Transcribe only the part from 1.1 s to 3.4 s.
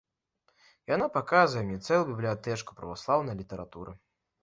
паказвае мне цэлую бібліятэчку праваслаўнай